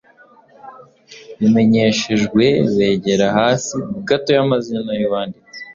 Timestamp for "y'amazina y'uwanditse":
4.37-5.59